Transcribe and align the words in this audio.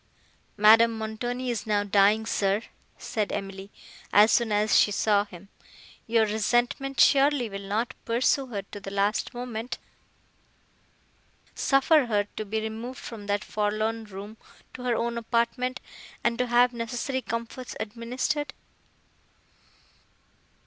"Madame 0.57 0.97
Montoni 0.97 1.51
is 1.51 1.67
now 1.67 1.83
dying, 1.83 2.25
sir," 2.25 2.63
said 2.97 3.31
Emily, 3.31 3.69
as 4.11 4.31
soon 4.31 4.51
as 4.51 4.75
she 4.75 4.89
saw 4.91 5.25
him—"Your 5.25 6.25
resentment, 6.25 6.99
surely 6.99 7.51
will 7.51 7.61
not 7.67 7.93
pursue 8.03 8.47
her 8.47 8.63
to 8.71 8.79
the 8.79 8.89
last 8.89 9.31
moment! 9.35 9.77
Suffer 11.53 12.07
her 12.07 12.23
to 12.35 12.45
be 12.45 12.59
removed 12.61 12.97
from 12.97 13.27
that 13.27 13.43
forlorn 13.43 14.05
room 14.05 14.37
to 14.73 14.81
her 14.85 14.95
own 14.95 15.19
apartment, 15.19 15.79
and 16.23 16.39
to 16.39 16.47
have 16.47 16.73
necessary 16.73 17.21
comforts 17.21 17.75
administered." 17.79 18.55